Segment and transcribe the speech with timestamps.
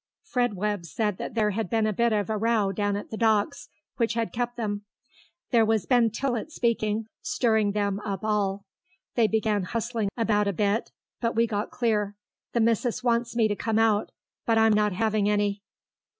[0.23, 3.17] Fred Webb said that there had been a bit of a row down at the
[3.17, 4.83] docks, which had kept them.
[5.51, 8.65] "There was Ben Tillett speaking, stirring them up all.
[9.13, 12.15] They began hustling about a bit but we got clear.
[12.53, 14.11] The missus wants me to come out,
[14.43, 15.61] but I'm not having any."